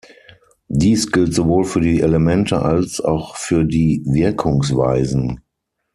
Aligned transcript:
Dies 0.71 1.11
gilt 1.11 1.31
sowohl 1.35 1.63
für 1.63 1.79
die 1.79 2.01
Elemente 2.01 2.63
als 2.63 3.01
auch 3.01 3.35
für 3.35 3.65
die 3.65 4.01
„Wirkungsweisen“. 4.03 5.41